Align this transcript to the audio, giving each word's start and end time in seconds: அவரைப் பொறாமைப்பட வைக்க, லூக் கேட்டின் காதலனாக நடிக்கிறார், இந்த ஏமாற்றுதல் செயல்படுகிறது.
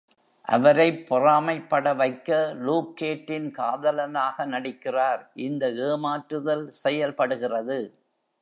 அவரைப் 0.47 1.05
பொறாமைப்பட 1.09 1.95
வைக்க, 1.95 2.29
லூக் 2.59 2.95
கேட்டின் 2.95 3.51
காதலனாக 3.51 4.45
நடிக்கிறார், 4.45 5.21
இந்த 5.41 5.71
ஏமாற்றுதல் 5.87 6.67
செயல்படுகிறது. 6.83 7.79